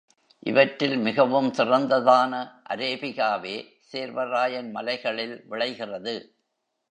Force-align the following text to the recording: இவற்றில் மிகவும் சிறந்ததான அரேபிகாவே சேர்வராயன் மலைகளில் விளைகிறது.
இவற்றில் 0.39 0.97
மிகவும் 0.97 1.49
சிறந்ததான 1.53 2.33
அரேபிகாவே 2.69 3.55
சேர்வராயன் 3.91 4.71
மலைகளில் 4.71 5.45
விளைகிறது. 5.45 6.15